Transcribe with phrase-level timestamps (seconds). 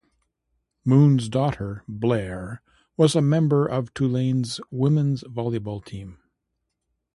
[0.83, 2.63] Moon's daughter, Blair,
[2.97, 6.17] was a member of Tulane's women's volleyball team.